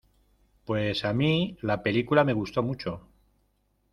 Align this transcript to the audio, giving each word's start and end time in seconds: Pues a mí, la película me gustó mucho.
Pues 0.65 1.05
a 1.05 1.13
mí, 1.13 1.59
la 1.61 1.83
película 1.83 2.23
me 2.23 2.33
gustó 2.33 2.63
mucho. 2.63 3.07